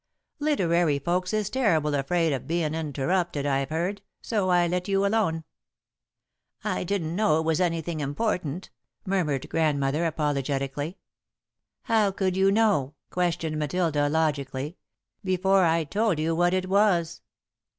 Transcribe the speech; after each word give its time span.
Literary 0.39 0.97
folks 0.97 1.31
is 1.31 1.51
terrible 1.51 1.93
afraid 1.93 2.33
of 2.33 2.47
bein' 2.47 2.73
interrupted, 2.73 3.45
I've 3.45 3.69
heard, 3.69 4.01
so 4.19 4.49
I 4.49 4.65
let 4.65 4.87
you 4.87 5.05
alone." 5.05 5.43
"I 6.63 6.83
didn't 6.83 7.15
know 7.15 7.37
it 7.37 7.43
was 7.45 7.61
anything 7.61 7.99
important," 7.99 8.71
murmured 9.05 9.47
Grandmother, 9.47 10.07
apologetically. 10.07 10.97
"How 11.83 12.09
could 12.09 12.35
you 12.35 12.51
know," 12.51 12.95
questioned 13.11 13.59
Matilda, 13.59 14.09
logically, 14.09 14.75
"before 15.23 15.65
I'd 15.65 15.91
told 15.91 16.17
you 16.17 16.35
what 16.35 16.55
it 16.55 16.67
was?" 16.67 17.21